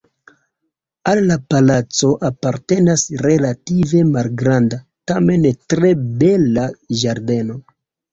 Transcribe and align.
Al 1.09 1.19
la 1.31 1.35
palaco 1.53 2.07
apartenas 2.29 3.03
relative 3.25 4.01
malgranda, 4.15 4.79
tamen 5.11 5.45
tre 5.75 5.93
bela 6.25 6.65
ĝardeno. 7.03 7.59